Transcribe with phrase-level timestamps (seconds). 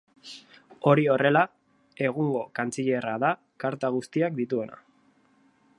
[0.91, 1.43] Hori horrela,
[2.07, 3.31] egungo kantzilerra da
[3.65, 4.83] karta guztiak dituena.